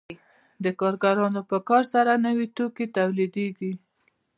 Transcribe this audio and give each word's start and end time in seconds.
د 0.63 0.65
کارګرانو 0.79 1.41
په 1.49 1.57
کار 1.69 1.83
سره 1.93 2.11
نوي 2.25 2.47
توکي 2.55 2.85
تولیدېږي 2.95 3.71